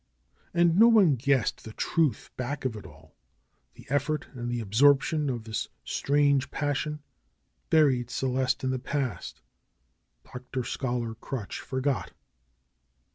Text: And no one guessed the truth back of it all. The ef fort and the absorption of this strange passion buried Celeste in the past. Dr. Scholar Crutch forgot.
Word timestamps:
And 0.51 0.79
no 0.79 0.87
one 0.87 1.15
guessed 1.15 1.63
the 1.63 1.73
truth 1.73 2.31
back 2.35 2.65
of 2.65 2.75
it 2.75 2.87
all. 2.87 3.13
The 3.75 3.85
ef 3.87 4.05
fort 4.05 4.25
and 4.33 4.49
the 4.49 4.59
absorption 4.59 5.29
of 5.29 5.43
this 5.43 5.69
strange 5.83 6.49
passion 6.49 7.03
buried 7.69 8.09
Celeste 8.09 8.63
in 8.63 8.71
the 8.71 8.79
past. 8.79 9.43
Dr. 10.23 10.63
Scholar 10.63 11.13
Crutch 11.13 11.59
forgot. 11.59 12.13